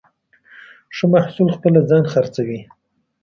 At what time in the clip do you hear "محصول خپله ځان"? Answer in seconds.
1.13-2.03